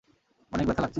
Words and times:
অনেক 0.51 0.65
ব্যথা 0.67 0.81
লাগছে। 0.81 0.89